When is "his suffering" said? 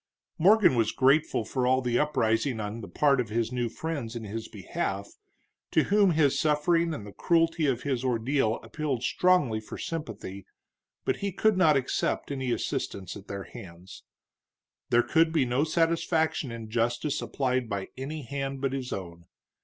6.13-6.91